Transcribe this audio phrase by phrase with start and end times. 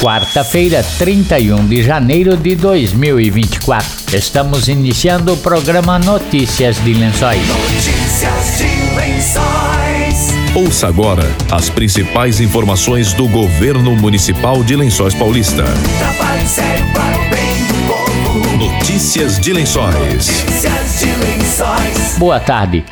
[0.00, 4.16] quarta-feira, 31 de janeiro de 2024.
[4.16, 7.40] Estamos iniciando o programa Notícias de Lençóis.
[7.48, 10.34] Notícias de Lençóis.
[10.54, 15.64] Ouça agora as principais informações do governo municipal de Lençóis Paulista.
[15.98, 18.56] Trabalho sério para o bem do povo.
[18.56, 19.94] Notícias de Lençóis.
[19.94, 22.18] Notícias de Lençóis.
[22.18, 22.84] Boa tarde.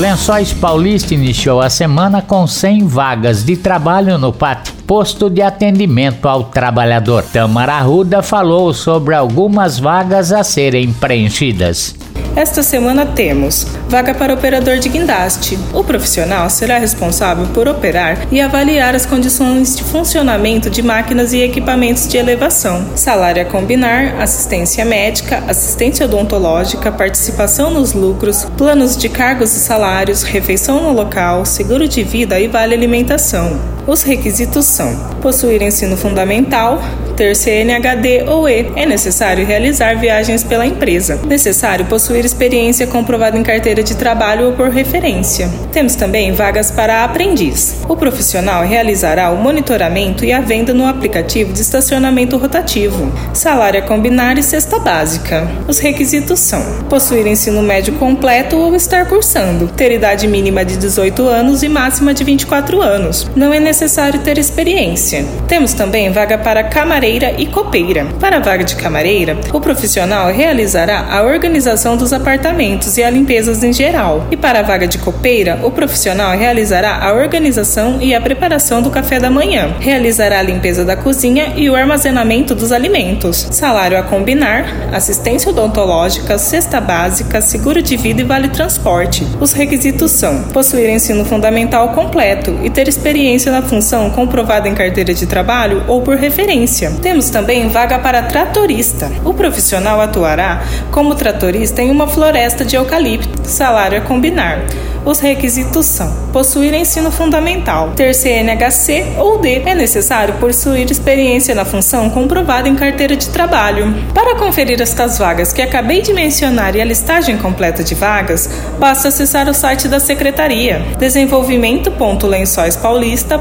[0.00, 6.26] Lençóis Paulista iniciou a semana com 100 vagas de trabalho no PAT, posto de atendimento
[6.26, 7.22] ao trabalhador.
[7.22, 7.82] Tamara
[8.22, 11.94] falou sobre algumas vagas a serem preenchidas.
[12.40, 15.58] Esta semana temos vaga para operador de guindaste.
[15.74, 21.42] O profissional será responsável por operar e avaliar as condições de funcionamento de máquinas e
[21.42, 22.96] equipamentos de elevação.
[22.96, 30.22] Salário a combinar, assistência médica, assistência odontológica, participação nos lucros, planos de cargos e salários,
[30.22, 33.79] refeição no local, seguro de vida e vale alimentação.
[33.90, 36.80] Os requisitos são: possuir ensino fundamental,
[37.16, 38.70] ter CNHD ou E.
[38.76, 41.18] É necessário realizar viagens pela empresa.
[41.26, 45.50] Necessário possuir experiência comprovada em carteira de trabalho ou por referência.
[45.72, 47.80] Temos também vagas para aprendiz.
[47.88, 53.12] O profissional realizará o monitoramento e a venda no aplicativo de estacionamento rotativo.
[53.34, 55.50] Salário a combinar e cesta básica.
[55.66, 61.26] Os requisitos são: possuir ensino médio completo ou estar cursando, ter idade mínima de 18
[61.26, 63.28] anos e máxima de 24 anos.
[63.34, 63.79] Não é necessário
[64.22, 65.24] ter experiência.
[65.48, 68.06] Temos também vaga para camareira e copeira.
[68.20, 73.62] Para a vaga de camareira, o profissional realizará a organização dos apartamentos e a limpezas
[73.62, 74.26] em geral.
[74.30, 78.90] E para a vaga de copeira, o profissional realizará a organização e a preparação do
[78.90, 79.74] café da manhã.
[79.80, 83.48] Realizará a limpeza da cozinha e o armazenamento dos alimentos.
[83.50, 89.26] Salário a combinar, assistência odontológica, cesta básica, seguro de vida e vale transporte.
[89.40, 95.14] Os requisitos são: possuir ensino fundamental completo e ter experiência na função comprovada em carteira
[95.14, 96.90] de trabalho ou por referência.
[97.02, 99.10] Temos também vaga para tratorista.
[99.24, 103.48] O profissional atuará como tratorista em uma floresta de eucalipto.
[103.48, 104.60] Salário a combinar.
[105.04, 109.62] Os requisitos são: possuir ensino fundamental, ter CNHC ou D.
[109.64, 113.94] É necessário possuir experiência na função comprovada em carteira de trabalho.
[114.14, 118.48] Para conferir estas vagas que acabei de mencionar e a listagem completa de vagas,
[118.78, 120.82] basta acessar o site da Secretaria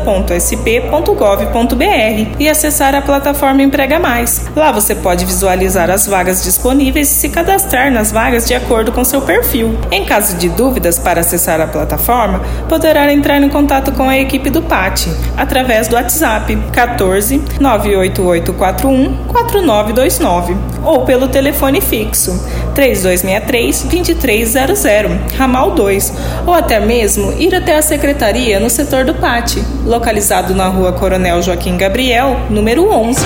[0.10, 4.48] desenvolvimento.lençoispaulista.sp.gov.br e acessar a plataforma Emprega Mais.
[4.56, 9.04] Lá você pode visualizar as vagas disponíveis e se cadastrar nas vagas de acordo com
[9.04, 9.78] seu perfil.
[9.92, 14.50] Em caso de dúvidas para acessar a plataforma, poderá entrar em contato com a equipe
[14.50, 22.32] do PAT através do WhatsApp 14 98841 4929 ou pelo telefone fixo
[22.74, 24.84] 3263 2300,
[25.38, 26.14] ramal 2,
[26.48, 29.58] ou até mesmo ir até a secretaria no setor do PAT,
[30.00, 33.20] localizado na rua Coronel Joaquim Gabriel, número 11.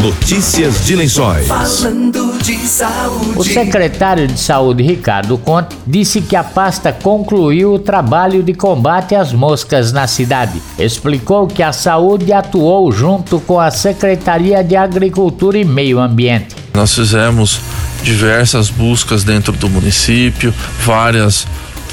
[0.00, 1.48] Notícias de Lençóis.
[1.48, 3.36] Falando de saúde.
[3.36, 9.16] O secretário de Saúde, Ricardo Conte, disse que a pasta concluiu o trabalho de combate
[9.16, 10.62] às moscas na cidade.
[10.78, 16.54] Explicou que a saúde atuou junto com a Secretaria de Agricultura e Meio Ambiente.
[16.72, 17.60] Nós fizemos
[18.04, 20.54] diversas buscas dentro do município,
[20.84, 21.44] várias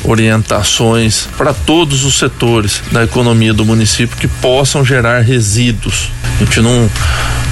[0.04, 6.12] orientações para todos os setores da economia do município que possam gerar resíduos.
[6.36, 6.90] A gente não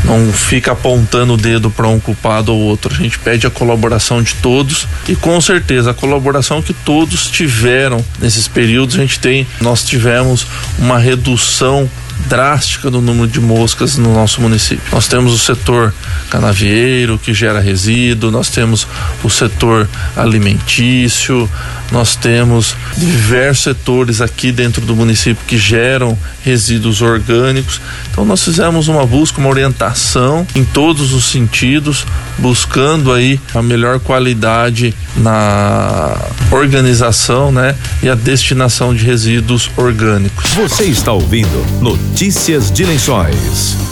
[0.05, 2.93] não fica apontando o dedo para um culpado ou outro.
[2.93, 8.03] A gente pede a colaboração de todos e com certeza a colaboração que todos tiveram
[8.19, 10.45] nesses períodos a gente tem, nós tivemos
[10.77, 11.89] uma redução
[12.27, 14.83] drástica do número de moscas no nosso município.
[14.91, 15.93] Nós temos o setor
[16.29, 18.87] canavieiro que gera resíduo, nós temos
[19.23, 21.49] o setor alimentício,
[21.91, 27.79] nós temos diversos setores aqui dentro do município que geram resíduos orgânicos.
[28.11, 32.05] Então nós fizemos uma busca, uma orientação em todos os sentidos,
[32.37, 36.17] buscando aí a melhor qualidade na
[36.51, 40.51] organização, né, e a destinação de resíduos orgânicos.
[40.51, 43.84] Você está ouvindo Notícias de Lençóis.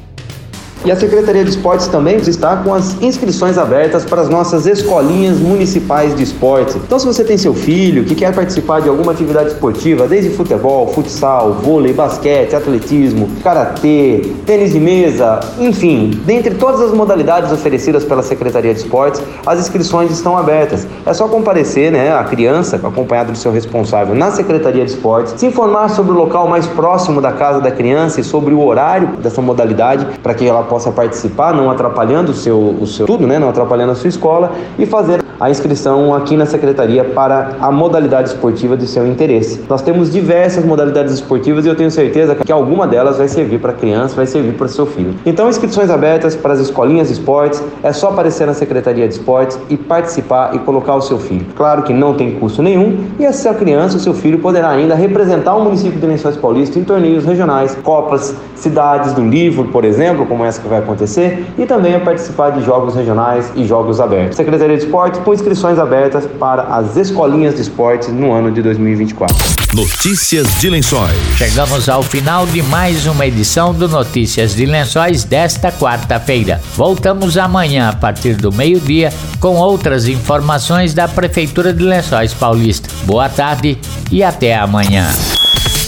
[0.85, 5.39] E a Secretaria de Esportes também está com as inscrições abertas para as nossas escolinhas
[5.39, 6.77] municipais de esportes.
[6.77, 10.87] Então, se você tem seu filho que quer participar de alguma atividade esportiva, desde futebol,
[10.89, 18.23] futsal, vôlei, basquete, atletismo, karatê, tênis de mesa, enfim, dentre todas as modalidades oferecidas pela
[18.23, 20.87] Secretaria de Esportes, as inscrições estão abertas.
[21.05, 25.47] É só comparecer, né, a criança, acompanhado do seu responsável, na Secretaria de Esportes, se
[25.47, 29.43] informar sobre o local mais próximo da casa da criança e sobre o horário dessa
[29.43, 33.49] modalidade para que ela possa participar, não atrapalhando o seu, o seu tudo, né, não
[33.49, 38.77] atrapalhando a sua escola e fazer a inscrição aqui na secretaria para a modalidade esportiva
[38.77, 39.65] de seu interesse.
[39.69, 43.71] Nós temos diversas modalidades esportivas e eu tenho certeza que alguma delas vai servir para
[43.71, 45.15] a criança, vai servir para seu filho.
[45.25, 49.59] Então, inscrições abertas para as escolinhas de esportes, é só aparecer na Secretaria de Esportes
[49.69, 51.47] e participar e colocar o seu filho.
[51.55, 54.95] Claro que não tem custo nenhum e a sua criança, o seu filho poderá ainda
[54.95, 60.27] representar o município de Lençóis Paulista em torneios regionais, copas, cidades do livro, por exemplo,
[60.27, 64.37] como essa que vai acontecer, e também a participar de jogos regionais e jogos abertos.
[64.37, 69.37] Secretaria de Esportes com inscrições abertas para as escolinhas de esportes no ano de 2024.
[69.75, 71.17] Notícias de Lençóis.
[71.37, 76.61] Chegamos ao final de mais uma edição do Notícias de Lençóis desta quarta-feira.
[76.75, 82.89] Voltamos amanhã a partir do meio-dia com outras informações da Prefeitura de Lençóis Paulista.
[83.05, 83.79] Boa tarde
[84.11, 85.07] e até amanhã.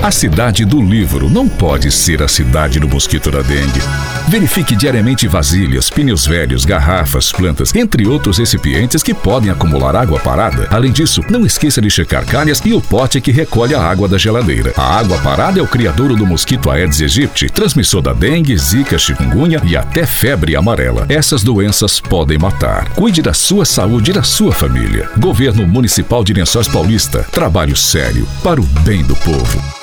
[0.00, 3.80] A cidade do livro não pode ser a cidade do mosquito da dengue.
[4.28, 10.68] Verifique diariamente vasilhas, pneus velhos, garrafas, plantas, entre outros recipientes que podem acumular água parada.
[10.70, 14.16] Além disso, não esqueça de checar calhas e o pote que recolhe a água da
[14.16, 14.72] geladeira.
[14.76, 19.60] A água parada é o criadouro do mosquito Aedes aegypti, transmissor da dengue, zika, chikungunya
[19.64, 21.06] e até febre amarela.
[21.08, 22.88] Essas doenças podem matar.
[22.90, 25.10] Cuide da sua saúde e da sua família.
[25.18, 27.26] Governo Municipal de Lençóis Paulista.
[27.32, 29.78] Trabalho sério para o bem do povo.